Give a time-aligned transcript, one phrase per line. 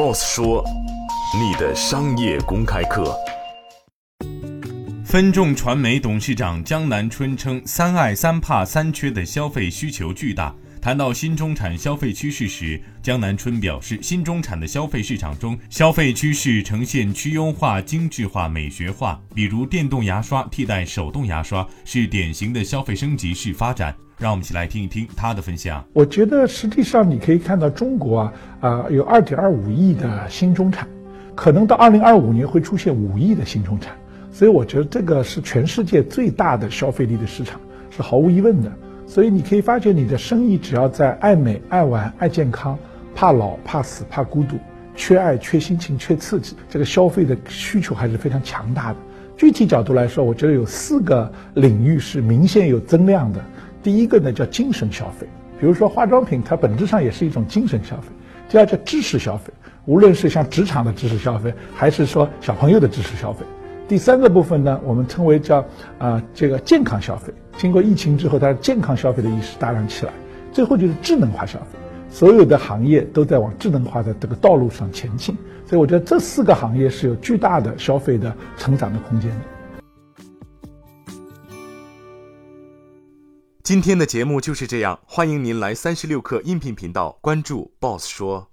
[0.00, 0.64] ，Boss 说，
[1.38, 3.14] 你的商业公开课。
[5.04, 10.54] 分众传媒董事长江南春称，三爱三怕三缺的消费需求巨大。
[10.80, 19.20] 谈到新中产消费趋势时，江南春表示，新中产的消费市场中，消费趋势呈现趋优化、精致化、美学化。
[19.34, 23.94] 比如，电动牙刷替代手动牙刷是典型的消费升级式发展。
[24.20, 25.82] 让我们一起来听一听他的分享。
[25.94, 30.86] 我觉得，实际上你可以看到，中国啊啊有二点二五亿的新中产，
[31.34, 33.94] 可能到二零二五年会出现五亿的新中产。
[34.30, 38.70] 所以，我觉得这个是全世界最大的消费力的市场，是毫无疑问的。
[39.06, 42.78] 所以你可以发觉，你的生意只要在爱美、爱玩、爱健康、
[43.14, 44.56] 怕老、怕死、怕孤独、
[44.94, 48.96] 缺爱、缺心情、缺刺激，这个消费的需求还是非常强大的。
[49.36, 53.42] 具体角度来说，我觉得有四个领域是明显有增量的。
[53.82, 55.26] 第一个呢叫精神消费，
[55.58, 58.08] 比如说化妆品，它本质上也是一种精神消费。
[58.48, 59.52] 第二叫知识消费，
[59.86, 63.46] 无论是像职场的知识消费，还是说小朋友的知识消费。
[63.88, 65.64] 第三个部分呢，我们称为叫
[65.98, 67.32] 啊这个健康消费。
[67.56, 70.12] 经过疫情之后，它健康消费的意识大量起来。
[70.52, 71.78] 最后就是智能化消费，
[72.10, 75.36] 所有的行业都在往智能化的这个道路上前进。
[75.64, 79.36] 所以我觉得这四个行业是有巨大的消费的成长的空间的。
[83.62, 88.49] 今天的节目就是这样，欢迎您来三十六课音频频道关注 Boss 说。